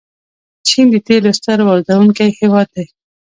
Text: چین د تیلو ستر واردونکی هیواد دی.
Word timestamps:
چین 0.67 0.85
د 0.93 0.95
تیلو 1.07 1.31
ستر 1.39 1.57
واردونکی 1.65 2.27
هیواد 2.39 2.67
دی. 2.75 2.85